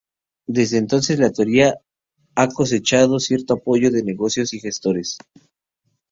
Desde 0.47 0.79
entonces 0.79 1.19
la 1.19 1.31
teoría 1.31 1.77
ha 2.33 2.47
cosechado 2.47 3.19
cierto 3.19 3.53
apoyo 3.53 3.91
de 3.91 4.01
negocios 4.01 4.51
y 4.51 4.59
gestores. 4.59 5.19